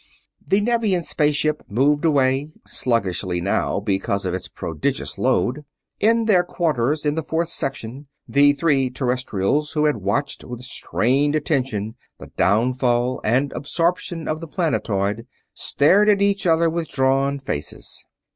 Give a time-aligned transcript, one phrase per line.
[0.43, 5.63] The Nevian space ship moved away, sluggishly now because of its prodigious load.
[5.99, 11.35] In their quarters in the fourth section the three Terrestrials, who had watched with strained
[11.35, 18.03] attention the downfall and absorption of the planetoid, stared at each other with drawn faces.